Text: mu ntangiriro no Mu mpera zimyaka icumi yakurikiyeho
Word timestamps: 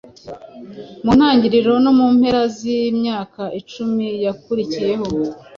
mu 1.03 1.11
ntangiriro 1.17 1.73
no 1.83 1.91
Mu 1.97 2.07
mpera 2.17 2.41
zimyaka 2.57 3.43
icumi 3.59 4.05
yakurikiyeho 4.25 5.07